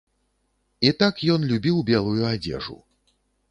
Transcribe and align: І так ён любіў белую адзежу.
І 0.89 0.93
так 1.03 1.21
ён 1.35 1.45
любіў 1.53 1.79
белую 1.91 2.23
адзежу. 2.33 2.79